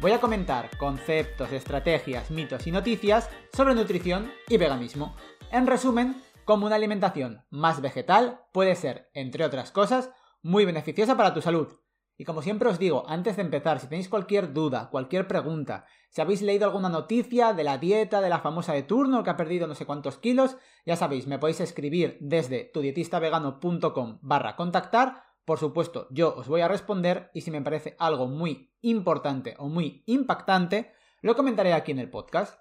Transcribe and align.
voy 0.00 0.12
a 0.12 0.20
comentar 0.20 0.76
conceptos, 0.78 1.52
estrategias, 1.52 2.30
mitos 2.30 2.66
y 2.66 2.70
noticias 2.70 3.28
sobre 3.52 3.74
nutrición 3.74 4.30
y 4.48 4.56
veganismo. 4.56 5.16
En 5.50 5.66
resumen, 5.66 6.22
cómo 6.44 6.66
una 6.66 6.76
alimentación 6.76 7.44
más 7.50 7.80
vegetal 7.80 8.42
puede 8.52 8.76
ser, 8.76 9.10
entre 9.12 9.44
otras 9.44 9.72
cosas, 9.72 10.10
muy 10.42 10.64
beneficiosa 10.64 11.16
para 11.16 11.34
tu 11.34 11.40
salud. 11.40 11.68
Y 12.16 12.24
como 12.24 12.42
siempre 12.42 12.68
os 12.68 12.78
digo, 12.78 13.04
antes 13.08 13.36
de 13.36 13.42
empezar, 13.42 13.78
si 13.78 13.88
tenéis 13.88 14.08
cualquier 14.08 14.52
duda, 14.52 14.88
cualquier 14.90 15.28
pregunta, 15.28 15.84
si 16.10 16.20
habéis 16.20 16.42
leído 16.42 16.64
alguna 16.64 16.88
noticia 16.88 17.52
de 17.52 17.64
la 17.64 17.78
dieta 17.78 18.20
de 18.20 18.28
la 18.28 18.40
famosa 18.40 18.72
de 18.72 18.82
turno 18.82 19.22
que 19.22 19.30
ha 19.30 19.36
perdido 19.36 19.66
no 19.66 19.74
sé 19.74 19.86
cuántos 19.86 20.18
kilos, 20.18 20.56
ya 20.84 20.96
sabéis, 20.96 21.26
me 21.26 21.38
podéis 21.38 21.60
escribir 21.60 22.18
desde 22.20 22.64
tudietistavegano.com 22.64 24.18
barra 24.22 24.56
contactar 24.56 25.27
por 25.48 25.58
supuesto, 25.58 26.08
yo 26.10 26.34
os 26.36 26.46
voy 26.46 26.60
a 26.60 26.68
responder 26.68 27.30
y 27.32 27.40
si 27.40 27.50
me 27.50 27.62
parece 27.62 27.96
algo 27.98 28.26
muy 28.26 28.70
importante 28.82 29.54
o 29.56 29.70
muy 29.70 30.02
impactante, 30.04 30.92
lo 31.22 31.36
comentaré 31.36 31.72
aquí 31.72 31.90
en 31.90 32.00
el 32.00 32.10
podcast. 32.10 32.60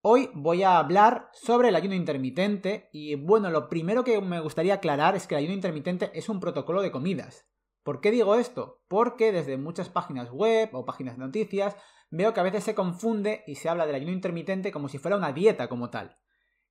Hoy 0.00 0.28
voy 0.34 0.64
a 0.64 0.78
hablar 0.78 1.30
sobre 1.32 1.68
el 1.68 1.76
ayuno 1.76 1.94
intermitente 1.94 2.90
y 2.92 3.14
bueno, 3.14 3.50
lo 3.50 3.68
primero 3.68 4.02
que 4.02 4.20
me 4.20 4.40
gustaría 4.40 4.74
aclarar 4.74 5.14
es 5.14 5.28
que 5.28 5.36
el 5.36 5.42
ayuno 5.42 5.54
intermitente 5.54 6.10
es 6.12 6.28
un 6.28 6.40
protocolo 6.40 6.82
de 6.82 6.90
comidas. 6.90 7.46
¿Por 7.84 8.00
qué 8.00 8.10
digo 8.10 8.34
esto? 8.34 8.82
Porque 8.88 9.30
desde 9.30 9.56
muchas 9.56 9.88
páginas 9.88 10.32
web 10.32 10.70
o 10.72 10.84
páginas 10.84 11.16
de 11.16 11.24
noticias 11.24 11.76
veo 12.10 12.34
que 12.34 12.40
a 12.40 12.42
veces 12.42 12.64
se 12.64 12.74
confunde 12.74 13.44
y 13.46 13.54
se 13.54 13.68
habla 13.68 13.86
del 13.86 13.94
ayuno 13.94 14.10
intermitente 14.10 14.72
como 14.72 14.88
si 14.88 14.98
fuera 14.98 15.16
una 15.16 15.30
dieta 15.30 15.68
como 15.68 15.88
tal. 15.88 16.18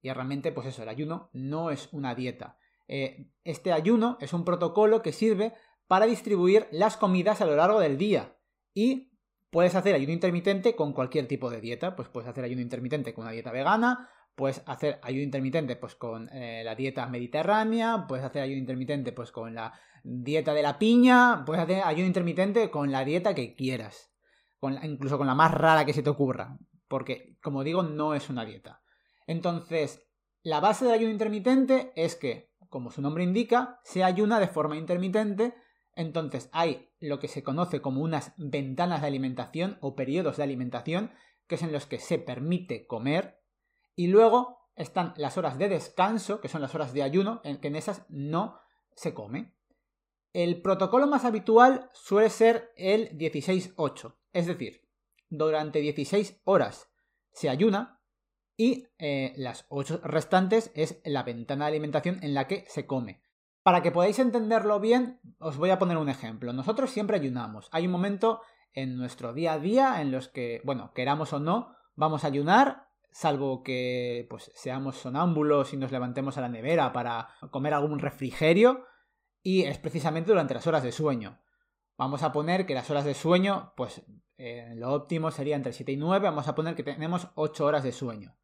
Y 0.02 0.12
realmente, 0.12 0.52
pues 0.52 0.68
eso, 0.68 0.84
el 0.84 0.90
ayuno 0.90 1.30
no 1.32 1.72
es 1.72 1.88
una 1.94 2.16
dieta. 2.16 2.58
Eh, 2.94 3.32
este 3.46 3.72
ayuno 3.72 4.18
es 4.20 4.34
un 4.34 4.44
protocolo 4.44 5.02
que 5.02 5.14
sirve 5.14 5.54
para 5.88 6.08
distribuir 6.08 6.68
las 6.72 6.98
comidas 6.98 7.40
a 7.40 7.46
lo 7.46 7.56
largo 7.56 7.80
del 7.80 7.98
día 7.98 8.36
y 8.74 9.14
puedes 9.50 9.76
hacer 9.76 9.96
ayuno 9.96 10.12
intermitente 10.12 10.76
con 10.76 10.92
cualquier 10.92 11.26
tipo 11.26 11.50
de 11.50 11.62
dieta, 11.62 11.96
pues 11.96 12.10
puedes 12.10 12.30
hacer 12.30 12.44
ayuno 12.44 12.62
intermitente 12.62 13.14
con 13.14 13.24
una 13.24 13.32
dieta 13.32 13.54
vegana, 13.54 14.10
puedes 14.36 14.62
hacer 14.66 15.00
ayuno 15.04 15.24
intermitente 15.24 15.78
pues 15.78 15.96
con 15.96 16.28
eh, 16.34 16.64
la 16.66 16.76
dieta 16.76 17.08
mediterránea, 17.08 18.08
puedes 18.10 18.26
hacer 18.26 18.42
ayuno 18.42 18.60
intermitente 18.60 19.14
pues 19.14 19.32
con 19.32 19.56
la 19.56 19.72
dieta 20.04 20.54
de 20.54 20.62
la 20.62 20.78
piña, 20.78 21.46
puedes 21.46 21.64
hacer 21.64 21.84
ayuno 21.86 22.08
intermitente 22.08 22.70
con 22.70 22.92
la 22.92 23.06
dieta 23.06 23.34
que 23.34 23.56
quieras, 23.56 24.12
incluso 24.84 25.18
con 25.18 25.28
la 25.28 25.36
más 25.36 25.54
rara 25.54 25.86
que 25.86 25.94
se 25.94 26.04
te 26.04 26.10
ocurra, 26.10 26.58
porque 26.90 27.38
como 27.42 27.64
digo 27.64 27.84
no 27.84 28.16
es 28.16 28.30
una 28.30 28.44
dieta. 28.44 28.84
Entonces, 29.28 30.06
la 30.44 30.60
base 30.60 30.84
del 30.84 30.96
ayuno 30.96 31.12
intermitente 31.12 31.94
es 31.96 32.18
que 32.18 32.51
como 32.72 32.90
su 32.90 33.02
nombre 33.02 33.26
indica, 33.26 33.82
se 33.84 34.02
ayuna 34.02 34.40
de 34.40 34.48
forma 34.48 34.78
intermitente, 34.78 35.54
entonces 35.94 36.50
hay 36.54 36.90
lo 37.02 37.20
que 37.20 37.28
se 37.28 37.44
conoce 37.44 37.82
como 37.82 38.02
unas 38.02 38.34
ventanas 38.38 39.02
de 39.02 39.08
alimentación 39.08 39.78
o 39.82 39.94
periodos 39.94 40.38
de 40.38 40.44
alimentación, 40.44 41.12
que 41.48 41.56
es 41.56 41.64
en 41.64 41.74
los 41.74 41.86
que 41.86 42.00
se 42.00 42.18
permite 42.18 42.88
comer, 42.88 43.42
y 43.94 44.08
luego 44.08 44.70
están 44.78 45.14
las 45.18 45.38
horas 45.38 45.58
de 45.58 45.68
descanso, 45.68 46.40
que 46.40 46.48
son 46.48 46.62
las 46.62 46.74
horas 46.74 46.94
de 46.94 47.04
ayuno, 47.04 47.42
en 47.44 47.58
que 47.58 47.68
en 47.68 47.76
esas 47.76 48.06
no 48.08 48.62
se 48.96 49.14
come. 49.14 49.54
El 50.32 50.62
protocolo 50.62 51.08
más 51.08 51.26
habitual 51.26 51.90
suele 51.92 52.30
ser 52.30 52.72
el 52.78 53.18
16-8, 53.18 54.16
es 54.32 54.48
decir, 54.48 54.88
durante 55.30 55.82
16 55.82 56.40
horas 56.46 56.90
se 57.34 57.50
ayuna 57.50 58.01
y 58.58 58.88
eh, 59.00 59.34
las 59.38 59.66
ocho 59.70 60.00
restantes 60.04 60.72
es 60.76 61.02
la 61.04 61.24
ventana 61.24 61.66
de 61.66 61.72
alimentación 61.72 62.20
en 62.22 62.34
la 62.34 62.48
que 62.48 62.66
se 62.68 62.86
come. 62.86 63.22
Para 63.64 63.82
que 63.82 63.92
podáis 63.92 64.20
entenderlo 64.20 64.80
bien, 64.80 65.20
os 65.40 65.58
voy 65.58 65.70
a 65.70 65.80
poner 65.80 65.98
un 65.98 66.10
ejemplo. 66.10 66.52
Nosotros 66.54 66.90
siempre 66.90 67.18
ayunamos. 67.18 67.70
Hay 67.72 67.86
un 67.86 67.92
momento 67.92 68.42
en 68.74 68.98
nuestro 68.98 69.34
día 69.34 69.54
a 69.54 69.60
día 69.60 70.02
en 70.02 70.12
los 70.12 70.28
que, 70.30 70.62
bueno, 70.64 70.94
queramos 70.94 71.34
o 71.34 71.40
no, 71.40 71.76
vamos 71.96 72.24
a 72.24 72.28
ayunar, 72.28 72.88
salvo 73.12 73.64
que 73.64 74.26
pues 74.30 74.52
seamos 74.56 74.98
sonámbulos 74.98 75.74
y 75.74 75.78
nos 75.78 75.92
levantemos 75.92 76.38
a 76.38 76.42
la 76.42 76.50
nevera 76.50 76.94
para 76.94 77.30
comer 77.52 77.74
algún 77.74 78.00
refrigerio, 78.00 78.86
y 79.44 79.64
es 79.64 79.78
precisamente 79.78 80.32
durante 80.32 80.54
las 80.54 80.68
horas 80.68 80.84
de 80.84 80.92
sueño. 80.92 81.40
Vamos 81.98 82.24
a 82.24 82.32
poner 82.32 82.66
que 82.66 82.74
las 82.74 82.90
horas 82.90 83.06
de 83.06 83.14
sueño, 83.14 83.74
pues 83.76 84.04
eh, 84.44 84.74
lo 84.74 84.92
óptimo 84.92 85.30
sería 85.30 85.56
entre 85.56 85.72
7 85.72 85.92
y 85.92 85.98
9, 85.98 86.26
vamos 86.28 86.48
a 86.48 86.56
poner 86.56 86.74
que 86.76 86.82
tenemos 86.82 87.28
8 87.36 87.64
horas 87.64 87.84
de 87.84 87.92
sueño. 87.92 88.36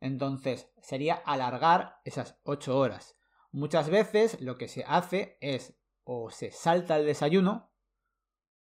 Entonces, 0.00 0.72
sería 0.80 1.16
alargar 1.16 2.00
esas 2.04 2.40
8 2.44 2.78
horas. 2.78 3.18
Muchas 3.52 3.90
veces 3.90 4.40
lo 4.40 4.56
que 4.56 4.68
se 4.68 4.84
hace 4.84 5.36
es 5.42 5.78
o 6.02 6.30
se 6.30 6.50
salta 6.50 6.96
el 6.96 7.04
desayuno 7.04 7.70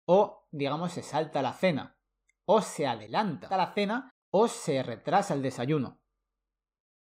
o, 0.04 0.46
digamos, 0.52 0.92
se 0.92 1.02
salta 1.02 1.42
la 1.42 1.52
cena. 1.52 1.98
O 2.44 2.62
se 2.62 2.86
adelanta 2.86 3.56
la 3.56 3.72
cena 3.74 4.14
o 4.30 4.46
se 4.46 4.84
retrasa 4.84 5.34
el 5.34 5.42
desayuno. 5.42 6.00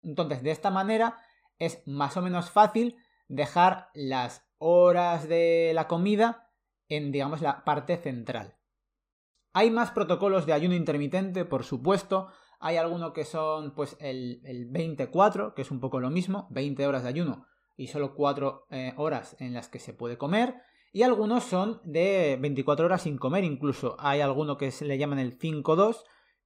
Entonces, 0.02 0.42
de 0.42 0.52
esta 0.52 0.70
manera 0.70 1.18
es 1.58 1.86
más 1.86 2.16
o 2.16 2.22
menos 2.22 2.50
fácil 2.50 2.96
dejar 3.28 3.90
las 3.92 4.48
horas 4.56 5.28
de 5.28 5.72
la 5.74 5.86
comida 5.86 6.50
en, 6.88 7.12
digamos, 7.12 7.42
la 7.42 7.62
parte 7.62 7.98
central. 7.98 8.55
Hay 9.56 9.70
más 9.70 9.90
protocolos 9.90 10.44
de 10.44 10.52
ayuno 10.52 10.74
intermitente, 10.74 11.46
por 11.46 11.64
supuesto, 11.64 12.28
hay 12.60 12.76
algunos 12.76 13.14
que 13.14 13.24
son 13.24 13.74
pues 13.74 13.96
el, 14.00 14.42
el 14.44 14.66
24, 14.66 15.54
que 15.54 15.62
es 15.62 15.70
un 15.70 15.80
poco 15.80 15.98
lo 15.98 16.10
mismo, 16.10 16.46
20 16.50 16.86
horas 16.86 17.04
de 17.04 17.08
ayuno 17.08 17.46
y 17.74 17.86
solo 17.86 18.14
4 18.14 18.66
eh, 18.68 18.92
horas 18.98 19.34
en 19.38 19.54
las 19.54 19.68
que 19.68 19.78
se 19.78 19.94
puede 19.94 20.18
comer. 20.18 20.56
Y 20.92 21.04
algunos 21.04 21.44
son 21.44 21.80
de 21.84 22.36
24 22.38 22.84
horas 22.84 23.00
sin 23.00 23.16
comer, 23.16 23.44
incluso 23.44 23.96
hay 23.98 24.20
alguno 24.20 24.58
que 24.58 24.70
se 24.70 24.84
le 24.84 24.98
llaman 24.98 25.20
el 25.20 25.38
5-2, 25.38 26.04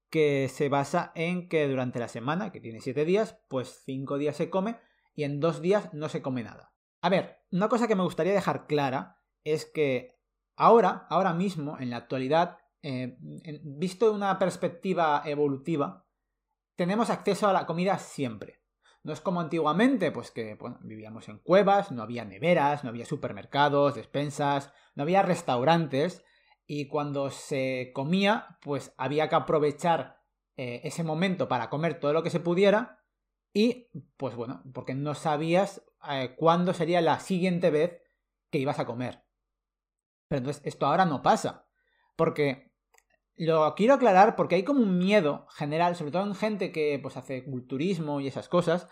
que 0.08 0.48
se 0.48 0.68
basa 0.68 1.10
en 1.16 1.48
que 1.48 1.66
durante 1.66 1.98
la 1.98 2.06
semana, 2.06 2.52
que 2.52 2.60
tiene 2.60 2.78
7 2.78 3.04
días, 3.04 3.40
pues 3.48 3.82
5 3.86 4.18
días 4.18 4.36
se 4.36 4.50
come 4.50 4.76
y 5.16 5.24
en 5.24 5.40
2 5.40 5.60
días 5.60 5.92
no 5.92 6.08
se 6.08 6.22
come 6.22 6.44
nada. 6.44 6.74
A 7.00 7.08
ver, 7.08 7.40
una 7.50 7.68
cosa 7.68 7.88
que 7.88 7.96
me 7.96 8.04
gustaría 8.04 8.34
dejar 8.34 8.68
clara 8.68 9.16
es 9.42 9.64
que 9.64 10.20
ahora, 10.54 11.08
ahora 11.10 11.34
mismo, 11.34 11.76
en 11.80 11.90
la 11.90 11.96
actualidad, 11.96 12.58
eh, 12.82 13.16
visto 13.62 14.06
de 14.10 14.16
una 14.16 14.38
perspectiva 14.38 15.22
evolutiva, 15.24 16.06
tenemos 16.76 17.10
acceso 17.10 17.48
a 17.48 17.52
la 17.52 17.66
comida 17.66 17.98
siempre. 17.98 18.60
No 19.02 19.12
es 19.12 19.20
como 19.20 19.40
antiguamente, 19.40 20.12
pues 20.12 20.30
que 20.30 20.58
vivíamos 20.82 21.28
en 21.28 21.38
cuevas, 21.38 21.90
no 21.90 22.02
había 22.02 22.24
neveras, 22.24 22.84
no 22.84 22.90
había 22.90 23.06
supermercados, 23.06 23.94
despensas, 23.94 24.72
no 24.94 25.02
había 25.02 25.22
restaurantes, 25.22 26.24
y 26.66 26.86
cuando 26.86 27.30
se 27.30 27.90
comía, 27.94 28.58
pues 28.62 28.94
había 28.96 29.28
que 29.28 29.34
aprovechar 29.34 30.20
eh, 30.56 30.82
ese 30.84 31.02
momento 31.02 31.48
para 31.48 31.70
comer 31.70 31.98
todo 31.98 32.12
lo 32.12 32.22
que 32.22 32.30
se 32.30 32.40
pudiera, 32.40 33.02
y 33.52 33.88
pues 34.16 34.36
bueno, 34.36 34.62
porque 34.72 34.94
no 34.94 35.14
sabías 35.14 35.82
eh, 36.08 36.34
cuándo 36.36 36.72
sería 36.74 37.00
la 37.00 37.18
siguiente 37.20 37.70
vez 37.70 38.00
que 38.50 38.58
ibas 38.58 38.78
a 38.78 38.86
comer. 38.86 39.24
Pero 40.28 40.38
entonces 40.38 40.62
esto 40.64 40.86
ahora 40.86 41.06
no 41.06 41.22
pasa, 41.22 41.66
porque 42.16 42.69
lo 43.46 43.74
quiero 43.74 43.94
aclarar 43.94 44.36
porque 44.36 44.54
hay 44.56 44.64
como 44.64 44.82
un 44.82 44.98
miedo 44.98 45.46
general, 45.50 45.96
sobre 45.96 46.12
todo 46.12 46.24
en 46.24 46.34
gente 46.34 46.72
que 46.72 46.98
pues 47.00 47.16
hace 47.16 47.44
culturismo 47.44 48.20
y 48.20 48.26
esas 48.26 48.48
cosas, 48.48 48.88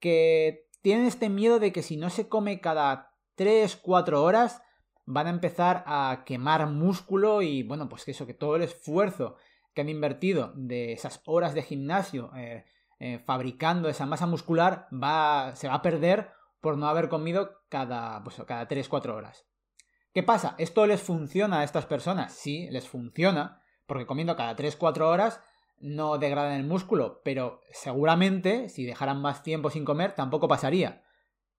que 0.00 0.68
tienen 0.82 1.06
este 1.06 1.28
miedo 1.28 1.58
de 1.58 1.72
que 1.72 1.82
si 1.82 1.96
no 1.96 2.10
se 2.10 2.28
come 2.28 2.60
cada 2.60 3.14
3, 3.36 3.76
4 3.76 4.22
horas, 4.22 4.62
van 5.04 5.26
a 5.26 5.30
empezar 5.30 5.84
a 5.86 6.24
quemar 6.26 6.66
músculo 6.66 7.40
y 7.42 7.62
bueno, 7.62 7.88
pues 7.88 8.04
que 8.04 8.10
eso, 8.10 8.26
que 8.26 8.34
todo 8.34 8.56
el 8.56 8.62
esfuerzo 8.62 9.36
que 9.74 9.80
han 9.80 9.88
invertido 9.88 10.52
de 10.56 10.92
esas 10.92 11.22
horas 11.24 11.54
de 11.54 11.62
gimnasio 11.62 12.30
eh, 12.36 12.64
eh, 13.00 13.20
fabricando 13.20 13.88
esa 13.88 14.06
masa 14.06 14.26
muscular 14.26 14.88
va, 14.92 15.54
se 15.54 15.68
va 15.68 15.74
a 15.74 15.82
perder 15.82 16.30
por 16.60 16.76
no 16.76 16.88
haber 16.88 17.08
comido 17.08 17.62
cada, 17.68 18.22
pues, 18.24 18.36
cada 18.46 18.66
3, 18.66 18.88
4 18.88 19.14
horas. 19.14 19.46
¿Qué 20.12 20.22
pasa? 20.22 20.56
¿Esto 20.58 20.86
les 20.86 21.00
funciona 21.00 21.60
a 21.60 21.64
estas 21.64 21.86
personas? 21.86 22.32
Sí, 22.32 22.68
les 22.70 22.88
funciona, 22.88 23.62
porque 23.88 24.06
comiendo 24.06 24.36
cada 24.36 24.54
3-4 24.54 25.00
horas 25.00 25.40
no 25.80 26.18
degradan 26.18 26.52
el 26.52 26.66
músculo, 26.66 27.22
pero 27.24 27.62
seguramente 27.72 28.68
si 28.68 28.84
dejaran 28.84 29.20
más 29.20 29.42
tiempo 29.42 29.70
sin 29.70 29.84
comer 29.84 30.12
tampoco 30.14 30.46
pasaría. 30.46 31.02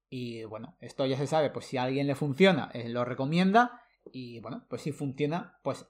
Y 0.10 0.44
bueno, 0.46 0.78
esto 0.80 1.06
ya 1.06 1.18
se 1.18 1.28
sabe, 1.28 1.50
pues 1.50 1.66
si 1.66 1.78
a 1.78 1.84
alguien 1.84 2.08
le 2.08 2.16
funciona, 2.16 2.70
eh, 2.74 2.88
lo 2.88 3.04
recomienda 3.04 3.81
y 4.12 4.40
bueno, 4.40 4.66
pues 4.70 4.84
si 4.84 4.92
funciona, 4.92 5.60
pues 5.64 5.88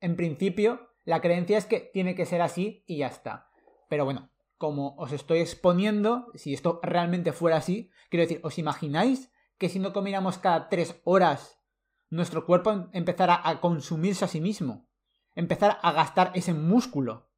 en 0.00 0.16
principio 0.16 0.90
la 1.04 1.20
creencia 1.20 1.58
es 1.58 1.66
que 1.66 1.80
tiene 1.80 2.14
que 2.14 2.26
ser 2.26 2.40
así 2.40 2.84
y 2.86 2.98
ya 2.98 3.08
está. 3.08 3.50
Pero 3.88 4.04
bueno, 4.04 4.30
como 4.58 4.94
os 4.96 5.12
estoy 5.12 5.40
exponiendo, 5.40 6.28
si 6.34 6.54
esto 6.54 6.80
realmente 6.82 7.32
fuera 7.32 7.56
así, 7.56 7.90
quiero 8.10 8.22
decir, 8.22 8.40
¿os 8.44 8.58
imagináis 8.58 9.32
que 9.58 9.68
si 9.68 9.78
no 9.78 9.92
comiéramos 9.92 10.38
cada 10.38 10.68
tres 10.68 11.00
horas, 11.04 11.60
nuestro 12.10 12.46
cuerpo 12.46 12.70
em-, 12.70 12.88
empezara 12.92 13.40
a 13.42 13.60
consumirse 13.60 14.24
a 14.24 14.28
sí 14.28 14.40
mismo? 14.40 14.88
Empezar 15.34 15.78
a 15.82 15.92
gastar 15.92 16.32
ese 16.34 16.54
músculo. 16.54 17.28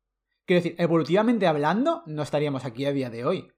Quiero 0.45 0.63
decir, 0.63 0.77
evolutivamente 0.79 1.47
hablando, 1.47 2.03
no 2.07 2.23
estaríamos 2.23 2.65
aquí 2.65 2.85
a 2.85 2.93
día 2.93 3.11
de 3.11 3.25
hoy. 3.25 3.53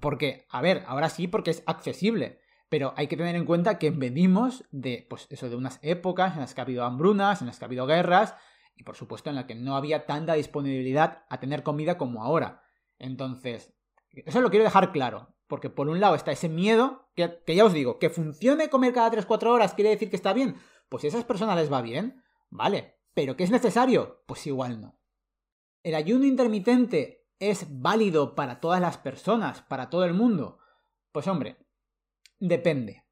Porque, 0.00 0.46
a 0.50 0.60
ver, 0.60 0.84
ahora 0.86 1.08
sí 1.08 1.26
porque 1.26 1.50
es 1.50 1.62
accesible. 1.66 2.40
Pero 2.68 2.94
hay 2.96 3.08
que 3.08 3.16
tener 3.16 3.34
en 3.34 3.46
cuenta 3.46 3.78
que 3.78 3.90
venimos 3.90 4.64
de, 4.70 5.06
pues 5.10 5.26
eso, 5.30 5.48
de 5.48 5.56
unas 5.56 5.80
épocas 5.82 6.34
en 6.34 6.40
las 6.40 6.54
que 6.54 6.60
ha 6.60 6.64
habido 6.64 6.84
hambrunas, 6.84 7.40
en 7.40 7.48
las 7.48 7.58
que 7.58 7.64
ha 7.64 7.66
habido 7.66 7.86
guerras, 7.86 8.36
y 8.76 8.84
por 8.84 8.96
supuesto 8.96 9.28
en 9.28 9.36
las 9.36 9.46
que 9.46 9.56
no 9.56 9.76
había 9.76 10.06
tanta 10.06 10.34
disponibilidad 10.34 11.24
a 11.28 11.40
tener 11.40 11.64
comida 11.64 11.98
como 11.98 12.22
ahora. 12.22 12.62
Entonces, 12.98 13.74
eso 14.12 14.40
lo 14.40 14.50
quiero 14.50 14.64
dejar 14.64 14.92
claro. 14.92 15.34
Porque 15.48 15.68
por 15.68 15.88
un 15.88 15.98
lado 15.98 16.14
está 16.14 16.30
ese 16.30 16.48
miedo, 16.48 17.10
que, 17.16 17.42
ya 17.56 17.64
os 17.64 17.72
digo, 17.72 17.98
que 17.98 18.08
funcione 18.08 18.70
comer 18.70 18.92
cada 18.92 19.10
3-4 19.10 19.46
horas 19.48 19.74
quiere 19.74 19.90
decir 19.90 20.08
que 20.08 20.16
está 20.16 20.32
bien. 20.32 20.54
Pues 20.88 21.00
si 21.00 21.08
a 21.08 21.10
esas 21.10 21.24
personas 21.24 21.56
les 21.56 21.72
va 21.72 21.82
bien, 21.82 22.22
vale. 22.50 22.99
Pero 23.14 23.36
que 23.36 23.44
es 23.44 23.50
necesario, 23.50 24.22
pues 24.26 24.46
igual 24.46 24.80
no. 24.80 24.98
El 25.82 25.94
ayuno 25.94 26.26
intermitente 26.26 27.26
es 27.38 27.66
válido 27.80 28.34
para 28.34 28.60
todas 28.60 28.80
las 28.80 28.98
personas, 28.98 29.62
para 29.62 29.90
todo 29.90 30.04
el 30.04 30.14
mundo. 30.14 30.58
Pues 31.12 31.26
hombre, 31.26 31.56
depende. 32.38 33.04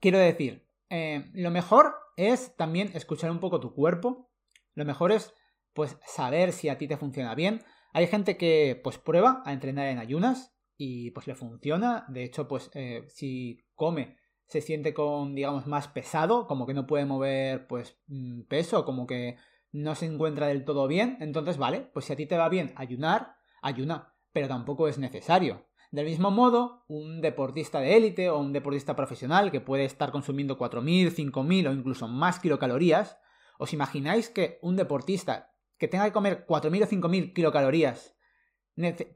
Quiero 0.00 0.18
decir, 0.18 0.68
eh, 0.90 1.30
lo 1.32 1.50
mejor 1.50 1.94
es 2.16 2.56
también 2.56 2.90
escuchar 2.94 3.30
un 3.30 3.40
poco 3.40 3.60
tu 3.60 3.74
cuerpo. 3.74 4.30
Lo 4.74 4.84
mejor 4.84 5.12
es, 5.12 5.34
pues, 5.72 5.98
saber 6.06 6.52
si 6.52 6.68
a 6.68 6.78
ti 6.78 6.86
te 6.86 6.96
funciona 6.96 7.34
bien. 7.34 7.64
Hay 7.92 8.06
gente 8.06 8.36
que, 8.36 8.80
pues, 8.82 8.98
prueba 8.98 9.42
a 9.44 9.52
entrenar 9.52 9.88
en 9.88 9.98
ayunas 9.98 10.54
y, 10.76 11.10
pues, 11.12 11.26
le 11.26 11.34
funciona. 11.34 12.04
De 12.08 12.24
hecho, 12.24 12.46
pues, 12.46 12.70
eh, 12.74 13.04
si 13.08 13.64
come, 13.74 14.18
se 14.48 14.62
siente 14.62 14.94
con, 14.94 15.34
digamos, 15.34 15.66
más 15.66 15.88
pesado, 15.88 16.46
como 16.46 16.66
que 16.66 16.74
no 16.74 16.86
puede 16.86 17.04
mover, 17.04 17.66
pues, 17.66 17.98
mm, 18.08 18.42
peso, 18.42 18.84
como 18.84 19.06
que 19.06 19.36
no 19.72 19.94
se 19.94 20.06
encuentra 20.06 20.48
del 20.48 20.64
todo 20.64 20.88
bien. 20.88 21.18
Entonces, 21.20 21.58
vale, 21.58 21.82
pues 21.92 22.06
si 22.06 22.14
a 22.14 22.16
ti 22.16 22.26
te 22.26 22.38
va 22.38 22.48
bien 22.48 22.72
ayunar, 22.76 23.36
ayuna, 23.62 24.14
pero 24.32 24.48
tampoco 24.48 24.88
es 24.88 24.98
necesario. 24.98 25.66
Del 25.90 26.06
mismo 26.06 26.30
modo, 26.30 26.84
un 26.88 27.20
deportista 27.20 27.80
de 27.80 27.96
élite 27.96 28.30
o 28.30 28.38
un 28.38 28.52
deportista 28.52 28.96
profesional 28.96 29.50
que 29.50 29.60
puede 29.60 29.84
estar 29.84 30.10
consumiendo 30.12 30.58
4.000, 30.58 31.10
5.000 31.10 31.68
o 31.68 31.72
incluso 31.72 32.08
más 32.08 32.40
kilocalorías, 32.40 33.18
¿os 33.58 33.72
imagináis 33.72 34.28
que 34.30 34.58
un 34.62 34.76
deportista 34.76 35.54
que 35.78 35.88
tenga 35.88 36.04
que 36.04 36.12
comer 36.12 36.46
4.000 36.46 36.82
o 36.82 36.86
5.000 36.86 37.32
kilocalorías 37.32 38.16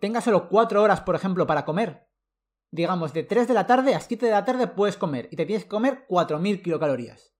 tenga 0.00 0.20
solo 0.20 0.48
4 0.48 0.82
horas, 0.82 1.00
por 1.02 1.14
ejemplo, 1.14 1.46
para 1.46 1.64
comer? 1.64 2.08
Digamos, 2.72 3.12
de 3.12 3.22
3 3.22 3.46
de 3.46 3.54
la 3.54 3.66
tarde 3.66 3.94
a 3.94 4.00
7 4.00 4.26
de 4.26 4.32
la 4.32 4.44
tarde 4.44 4.66
puedes 4.66 4.96
comer 4.96 5.28
y 5.30 5.36
te 5.36 5.46
tienes 5.46 5.64
que 5.64 5.68
comer 5.68 6.06
4.000 6.08 6.62
kilocalorías. 6.62 7.34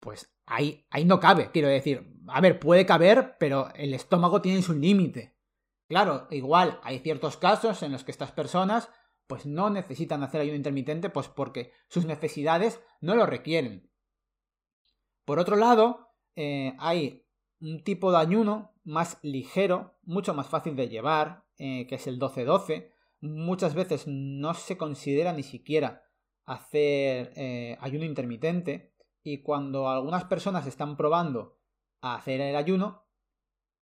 Pues 0.00 0.34
ahí, 0.46 0.86
ahí 0.90 1.04
no 1.04 1.20
cabe, 1.20 1.50
quiero 1.52 1.68
decir. 1.68 2.18
A 2.26 2.40
ver, 2.40 2.58
puede 2.58 2.86
caber, 2.86 3.36
pero 3.38 3.68
el 3.74 3.94
estómago 3.94 4.40
tiene 4.42 4.62
su 4.62 4.72
límite. 4.74 5.36
Claro, 5.86 6.26
igual 6.30 6.80
hay 6.82 7.00
ciertos 7.00 7.36
casos 7.36 7.82
en 7.82 7.92
los 7.92 8.02
que 8.02 8.10
estas 8.10 8.32
personas 8.32 8.88
pues 9.26 9.46
no 9.46 9.70
necesitan 9.70 10.22
hacer 10.22 10.40
ayuno 10.40 10.56
intermitente 10.56 11.10
pues 11.10 11.28
porque 11.28 11.72
sus 11.88 12.06
necesidades 12.06 12.80
no 13.00 13.14
lo 13.14 13.26
requieren. 13.26 13.90
Por 15.24 15.38
otro 15.38 15.56
lado, 15.56 16.14
eh, 16.36 16.74
hay 16.78 17.26
un 17.60 17.84
tipo 17.84 18.10
de 18.10 18.18
ayuno 18.18 18.72
más 18.84 19.18
ligero, 19.22 19.98
mucho 20.02 20.34
más 20.34 20.48
fácil 20.48 20.74
de 20.74 20.88
llevar, 20.88 21.44
eh, 21.58 21.86
que 21.86 21.94
es 21.94 22.06
el 22.06 22.18
12-12. 22.18 22.90
Muchas 23.22 23.74
veces 23.74 24.04
no 24.06 24.52
se 24.52 24.76
considera 24.76 25.32
ni 25.32 25.42
siquiera 25.42 26.02
hacer 26.44 27.32
eh, 27.36 27.78
ayuno 27.80 28.04
intermitente 28.04 28.92
y 29.22 29.42
cuando 29.42 29.88
algunas 29.88 30.24
personas 30.24 30.66
están 30.66 30.96
probando 30.96 31.58
a 32.00 32.16
hacer 32.16 32.40
el 32.40 32.56
ayuno, 32.56 33.06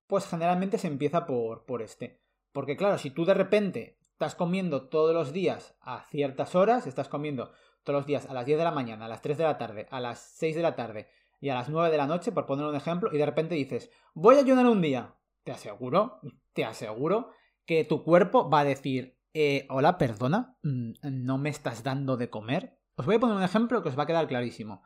pues 0.06 0.26
generalmente 0.26 0.76
se 0.76 0.88
empieza 0.88 1.25
por, 1.25 1.64
por 1.64 1.82
este. 1.82 2.22
Porque 2.52 2.76
claro, 2.76 2.98
si 2.98 3.10
tú 3.10 3.25
de 3.25 3.34
repente 3.34 3.98
estás 4.12 4.34
comiendo 4.34 4.88
todos 4.88 5.14
los 5.14 5.32
días 5.32 5.75
a 5.81 6.04
ciertas 6.10 6.54
horas, 6.54 6.87
estás 6.87 7.08
comiendo 7.08 7.52
todos 7.82 8.00
los 8.00 8.06
días 8.06 8.26
a 8.26 8.34
las 8.34 8.44
10 8.44 8.58
de 8.58 8.64
la 8.64 8.72
mañana, 8.72 9.06
a 9.06 9.08
las 9.08 9.22
3 9.22 9.38
de 9.38 9.44
la 9.44 9.56
tarde, 9.56 9.87
a 9.90 10.00
las 10.00 10.19
6 10.37 10.56
de 10.56 10.62
la 10.62 10.76
tarde 10.76 11.08
y 11.40 11.48
a 11.48 11.54
las 11.54 11.70
9 11.70 11.90
de 11.90 11.96
la 11.96 12.06
noche, 12.06 12.32
por 12.32 12.44
poner 12.44 12.66
un 12.66 12.75
ejemplo, 12.75 13.08
y 13.12 13.16
de 13.16 13.25
repente 13.25 13.54
dices, 13.54 13.90
voy 14.12 14.37
a 14.37 14.40
ayunar 14.40 14.66
un 14.66 14.82
día, 14.82 15.16
te 15.42 15.52
aseguro, 15.52 16.20
te 16.52 16.66
aseguro 16.66 17.31
que 17.64 17.84
tu 17.84 18.04
cuerpo 18.04 18.50
va 18.50 18.60
a 18.60 18.64
decir, 18.64 19.19
eh, 19.32 19.66
hola, 19.70 19.98
perdona, 19.98 20.56
mm, 20.62 20.92
¿no 21.02 21.38
me 21.38 21.50
estás 21.50 21.82
dando 21.82 22.16
de 22.16 22.30
comer? 22.30 22.78
Os 22.96 23.06
voy 23.06 23.16
a 23.16 23.20
poner 23.20 23.36
un 23.36 23.42
ejemplo 23.42 23.82
que 23.82 23.88
os 23.88 23.98
va 23.98 24.04
a 24.04 24.06
quedar 24.06 24.26
clarísimo. 24.26 24.82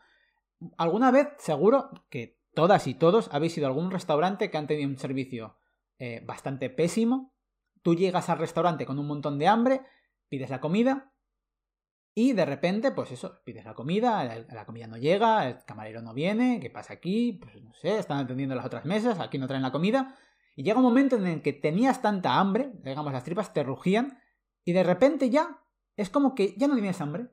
Alguna 0.77 1.11
vez, 1.11 1.29
seguro 1.39 1.91
que 2.11 2.41
todas 2.55 2.87
y 2.87 2.95
todos 2.95 3.29
habéis 3.33 3.57
ido 3.59 3.67
a 3.67 3.71
algún 3.71 3.91
restaurante 3.91 4.51
que 4.51 4.57
han 4.57 4.67
tenido 4.67 4.89
un 4.89 4.99
servicio 4.99 5.59
eh, 5.99 6.23
bastante 6.25 6.71
pésimo. 6.71 7.35
Tú 7.83 7.95
llegas 7.95 8.29
al 8.29 8.39
restaurante 8.39 8.87
con 8.87 8.99
un 8.99 9.07
montón 9.07 9.39
de 9.39 9.49
hambre, 9.49 9.83
pides 10.29 10.51
la 10.51 10.61
comida 10.61 11.13
y 12.15 12.33
de 12.33 12.45
repente, 12.45 12.93
pues 12.93 13.11
eso, 13.11 13.41
pides 13.45 13.65
la 13.65 13.75
comida, 13.75 14.25
la, 14.25 14.65
comida 14.65 14.87
no 14.87 14.97
llega, 14.97 15.49
el 15.49 15.65
camarero 15.65 16.01
no 16.01 16.15
viene, 16.15 16.61
¿qué 16.61 16.71
pasa 16.71 16.95
aquí? 16.95 17.33
Pues 17.33 17.61
no 17.61 17.75
sé, 17.75 17.99
están 17.99 18.19
atendiendo 18.19 18.55
las 18.55 18.65
otras 18.65 18.85
mesas, 18.85 19.19
aquí 19.19 19.37
no 19.37 19.49
traen 19.49 19.63
la 19.65 19.73
comida. 19.73 20.17
Y 20.55 20.63
llega 20.63 20.79
un 20.79 20.85
momento 20.85 21.17
en 21.17 21.27
el 21.27 21.43
que 21.43 21.53
tenías 21.53 22.01
tanta 22.03 22.39
hambre, 22.39 22.71
digamos, 22.85 23.13
las 23.13 23.25
tripas 23.25 23.53
te 23.53 23.65
rugían, 23.65 24.21
y 24.65 24.73
de 24.73 24.83
repente 24.83 25.31
ya 25.31 25.61
es 25.97 26.11
como 26.11 26.35
que 26.35 26.55
ya 26.57 26.67
no 26.67 26.75
tienes 26.75 27.01
hambre. 27.01 27.29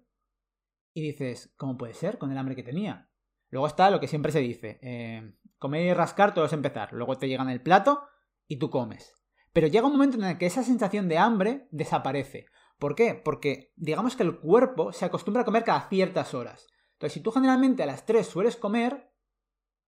Y 0.94 1.02
dices, 1.02 1.54
¿cómo 1.56 1.78
puede 1.78 1.94
ser 1.94 2.18
con 2.18 2.32
el 2.32 2.38
hambre 2.38 2.56
que 2.56 2.64
tenía? 2.64 3.10
Luego 3.50 3.68
está 3.68 3.90
lo 3.90 4.00
que 4.00 4.08
siempre 4.08 4.32
se 4.32 4.40
dice, 4.40 4.80
eh, 4.82 5.34
comer 5.58 5.86
y 5.86 5.94
rascar 5.94 6.34
todo 6.34 6.46
es 6.46 6.54
empezar. 6.54 6.92
Luego 6.94 7.18
te 7.18 7.28
llegan 7.28 7.50
el 7.50 7.62
plato 7.62 8.04
y 8.48 8.58
tú 8.58 8.70
comes. 8.70 9.16
Pero 9.54 9.68
llega 9.68 9.88
un 9.88 9.94
momento 9.94 10.18
en 10.18 10.24
el 10.24 10.38
que 10.38 10.46
esa 10.46 10.64
sensación 10.64 11.08
de 11.08 11.18
hambre 11.18 11.68
desaparece. 11.72 12.46
¿Por 12.80 12.96
qué? 12.96 13.14
Porque 13.14 13.74
digamos 13.76 14.16
que 14.16 14.24
el 14.24 14.40
cuerpo 14.40 14.92
se 14.92 15.06
acostumbra 15.06 15.44
a 15.44 15.46
comer 15.46 15.64
cada 15.64 15.88
ciertas 15.88 16.34
horas. 16.34 16.68
Entonces, 16.94 17.14
si 17.14 17.20
tú 17.22 17.32
generalmente 17.32 17.84
a 17.84 17.86
las 17.86 18.06
3 18.06 18.26
sueles 18.26 18.56
comer, 18.56 19.11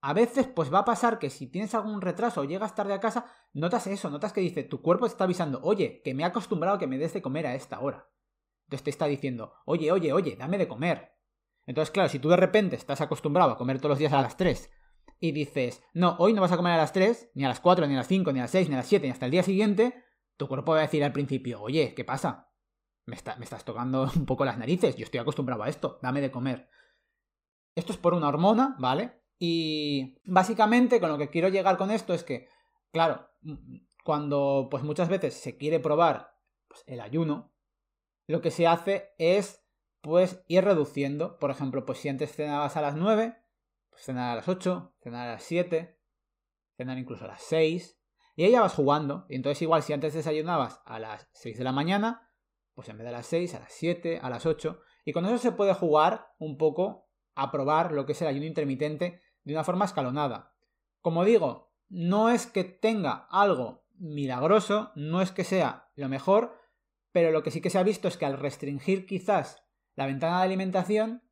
a 0.05 0.11
veces 0.11 0.47
pues 0.47 0.71
va 0.71 0.79
a 0.79 0.85
pasar 0.85 1.17
que 1.17 1.29
si 1.29 1.47
tienes 1.47 1.73
algún 1.73 2.01
retraso 2.01 2.41
o 2.41 2.43
llegas 2.43 2.75
tarde 2.75 2.93
a 2.93 2.99
casa, 2.99 3.25
notas 3.53 3.87
eso, 3.87 4.09
notas 4.09 4.33
que 4.33 4.41
dice, 4.41 4.63
tu 4.63 4.81
cuerpo 4.81 5.05
te 5.05 5.13
está 5.13 5.23
avisando, 5.23 5.61
oye, 5.63 6.01
que 6.03 6.13
me 6.13 6.23
he 6.23 6.25
acostumbrado 6.25 6.75
a 6.75 6.79
que 6.79 6.87
me 6.87 6.97
des 6.97 7.13
de 7.13 7.21
comer 7.21 7.47
a 7.47 7.55
esta 7.55 7.79
hora. 7.79 8.09
Entonces 8.65 8.83
te 8.83 8.89
está 8.89 9.05
diciendo, 9.05 9.53
oye, 9.63 9.93
oye, 9.93 10.11
oye, 10.11 10.35
dame 10.35 10.57
de 10.57 10.67
comer. 10.67 11.13
Entonces, 11.65 11.89
claro, 11.89 12.09
si 12.09 12.19
tú 12.19 12.27
de 12.27 12.35
repente 12.35 12.75
estás 12.75 12.99
acostumbrado 12.99 13.51
a 13.51 13.57
comer 13.57 13.77
todos 13.77 13.91
los 13.91 13.97
días 13.97 14.11
a 14.11 14.21
las 14.21 14.35
3 14.35 14.69
y 15.21 15.31
dices, 15.31 15.81
no, 15.93 16.17
hoy 16.19 16.33
no 16.33 16.41
vas 16.41 16.51
a 16.51 16.57
comer 16.57 16.73
a 16.73 16.77
las 16.77 16.91
3, 16.91 17.31
ni 17.35 17.45
a 17.45 17.47
las 17.47 17.61
4, 17.61 17.87
ni 17.87 17.93
a 17.93 17.99
las 17.99 18.07
5, 18.07 18.33
ni 18.33 18.39
a 18.39 18.41
las 18.41 18.51
6, 18.51 18.67
ni 18.67 18.73
a 18.73 18.79
las 18.79 18.87
7, 18.87 19.07
ni 19.07 19.11
hasta 19.11 19.25
el 19.25 19.31
día 19.31 19.43
siguiente, 19.43 20.03
tu 20.35 20.49
cuerpo 20.49 20.73
va 20.73 20.79
a 20.79 20.81
decir 20.81 21.01
al 21.05 21.13
principio, 21.13 21.61
oye, 21.61 21.93
¿qué 21.95 22.03
pasa? 22.03 22.51
Me, 23.05 23.15
me 23.37 23.45
estás 23.45 23.63
tocando 23.63 24.11
un 24.17 24.25
poco 24.25 24.43
las 24.43 24.57
narices, 24.57 24.97
yo 24.97 25.05
estoy 25.05 25.21
acostumbrado 25.21 25.63
a 25.63 25.69
esto, 25.69 25.97
dame 26.01 26.19
de 26.19 26.29
comer. 26.29 26.67
Esto 27.73 27.93
es 27.93 27.97
por 27.97 28.13
una 28.13 28.27
hormona, 28.27 28.75
¿vale? 28.79 29.22
Y 29.39 30.19
básicamente 30.23 30.99
con 30.99 31.09
lo 31.09 31.17
que 31.17 31.29
quiero 31.29 31.49
llegar 31.49 31.77
con 31.77 31.91
esto 31.91 32.13
es 32.13 32.23
que, 32.23 32.47
claro, 32.91 33.29
cuando 34.03 34.67
pues 34.69 34.83
muchas 34.83 35.09
veces 35.09 35.33
se 35.33 35.57
quiere 35.57 35.79
probar 35.79 36.35
pues, 36.67 36.83
el 36.87 37.01
ayuno, 37.01 37.53
lo 38.27 38.41
que 38.41 38.51
se 38.51 38.67
hace 38.67 39.13
es 39.17 39.65
pues 40.01 40.43
ir 40.47 40.63
reduciendo. 40.63 41.39
Por 41.39 41.51
ejemplo, 41.51 41.85
pues 41.85 41.99
si 41.99 42.09
antes 42.09 42.35
cenabas 42.35 42.77
a 42.77 42.81
las 42.81 42.95
9, 42.95 43.35
pues 43.89 44.03
cenar 44.03 44.31
a 44.31 44.35
las 44.35 44.47
8, 44.47 44.95
cenar 45.01 45.27
a 45.27 45.31
las 45.33 45.43
7, 45.43 45.99
cenar 46.77 46.97
incluso 46.97 47.25
a 47.25 47.29
las 47.29 47.41
6. 47.43 47.99
Y 48.35 48.43
ahí 48.43 48.51
ya 48.51 48.61
vas 48.61 48.73
jugando. 48.73 49.25
Y 49.29 49.35
entonces 49.35 49.61
igual 49.61 49.83
si 49.83 49.93
antes 49.93 50.13
desayunabas 50.13 50.81
a 50.85 50.99
las 50.99 51.29
6 51.33 51.57
de 51.57 51.63
la 51.63 51.71
mañana, 51.71 52.29
pues 52.73 52.89
en 52.89 52.97
vez 52.97 53.05
de 53.05 53.09
a 53.09 53.17
las 53.17 53.27
6, 53.27 53.55
a 53.55 53.59
las 53.59 53.71
7, 53.71 54.19
a 54.21 54.29
las 54.29 54.45
8. 54.45 54.79
Y 55.05 55.13
con 55.13 55.25
eso 55.25 55.37
se 55.37 55.51
puede 55.51 55.73
jugar 55.73 56.27
un 56.37 56.57
poco 56.57 57.07
a 57.35 57.51
probar 57.51 57.91
lo 57.91 58.05
que 58.05 58.13
es 58.13 58.21
el 58.21 58.27
ayuno 58.27 58.45
intermitente 58.45 59.21
de 59.43 59.53
una 59.53 59.63
forma 59.63 59.85
escalonada. 59.85 60.53
Como 61.01 61.25
digo, 61.25 61.73
no 61.89 62.29
es 62.29 62.45
que 62.45 62.63
tenga 62.63 63.27
algo 63.29 63.85
milagroso, 63.95 64.91
no 64.95 65.21
es 65.21 65.31
que 65.31 65.43
sea 65.43 65.89
lo 65.95 66.09
mejor, 66.09 66.57
pero 67.11 67.31
lo 67.31 67.43
que 67.43 67.51
sí 67.51 67.61
que 67.61 67.69
se 67.69 67.77
ha 67.77 67.83
visto 67.83 68.07
es 68.07 68.17
que 68.17 68.25
al 68.25 68.39
restringir 68.39 69.05
quizás 69.05 69.63
la 69.95 70.05
ventana 70.05 70.39
de 70.39 70.45
alimentación 70.45 71.23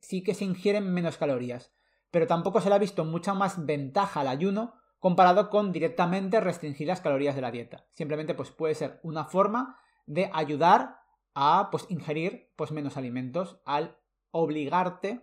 sí 0.00 0.22
que 0.22 0.34
se 0.34 0.44
ingieren 0.44 0.92
menos 0.92 1.16
calorías, 1.16 1.72
pero 2.10 2.26
tampoco 2.26 2.60
se 2.60 2.68
le 2.68 2.74
ha 2.74 2.78
visto 2.78 3.04
mucha 3.04 3.34
más 3.34 3.64
ventaja 3.64 4.20
al 4.20 4.28
ayuno 4.28 4.74
comparado 4.98 5.50
con 5.50 5.72
directamente 5.72 6.40
restringir 6.40 6.86
las 6.86 7.00
calorías 7.00 7.34
de 7.34 7.40
la 7.40 7.50
dieta. 7.50 7.86
Simplemente 7.90 8.34
pues 8.34 8.50
puede 8.50 8.74
ser 8.74 9.00
una 9.02 9.24
forma 9.24 9.78
de 10.06 10.30
ayudar 10.32 11.00
a 11.34 11.68
pues 11.72 11.86
ingerir 11.88 12.52
pues 12.56 12.70
menos 12.70 12.96
alimentos 12.96 13.60
al 13.64 13.96
obligarte 14.32 15.20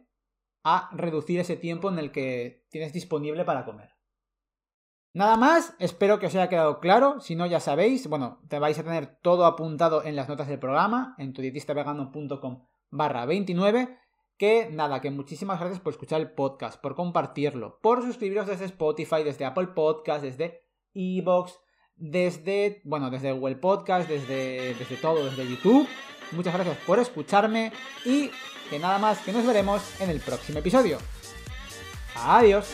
a 0.64 0.90
reducir 0.94 1.40
ese 1.40 1.58
tiempo 1.58 1.90
en 1.90 2.00
el 2.00 2.12
que 2.12 2.66
tienes 2.70 2.94
disponible 2.94 3.44
para 3.44 3.66
comer. 3.66 4.00
Nada 5.14 5.38
más, 5.38 5.76
espero 5.80 6.20
que 6.20 6.28
os 6.28 6.36
haya 6.36 6.50
quedado 6.50 6.80
claro. 6.80 7.20
Si 7.20 7.36
no, 7.36 7.46
ya 7.46 7.60
sabéis, 7.60 8.08
bueno, 8.08 8.40
te 8.48 8.60
vais 8.60 8.78
a 8.78 8.84
tener 8.84 9.18
todo 9.22 9.46
apuntado 9.46 10.04
en 10.04 10.16
las 10.16 10.30
notas 10.30 10.48
del 10.48 10.60
programa, 10.60 11.16
en 11.18 11.34
tudietistavegano.com 11.34 12.66
barra 12.92 13.26
29. 13.26 13.98
Que 14.38 14.70
nada, 14.72 15.02
que 15.02 15.12
muchísimas 15.12 15.60
gracias 15.60 15.82
por 15.82 15.94
escuchar 15.94 16.22
el 16.22 16.32
podcast, 16.32 16.80
por 16.80 16.96
compartirlo, 16.96 17.80
por 17.82 18.02
suscribiros 18.04 18.48
desde 18.48 18.66
Spotify, 18.66 19.24
desde 19.24 19.44
Apple 19.44 19.68
Podcast, 19.68 20.24
desde 20.24 20.64
Evox, 20.94 21.60
desde, 21.96 22.82
bueno, 22.86 23.10
desde 23.10 23.34
Google 23.34 23.58
Podcast, 23.58 24.08
desde, 24.08 24.76
desde 24.76 24.96
todo, 24.96 25.26
desde 25.26 25.50
YouTube. 25.50 25.88
Muchas 26.32 26.54
gracias 26.54 26.78
por 26.86 27.00
escucharme 27.00 27.72
y 28.06 28.32
que 28.70 28.80
nada 28.80 28.98
más, 29.00 29.20
que 29.20 29.32
nos 29.32 29.46
veremos 29.46 29.82
en 30.00 30.10
el 30.10 30.20
próximo 30.20 30.60
episodio. 30.60 31.00
Adiós. 32.16 32.68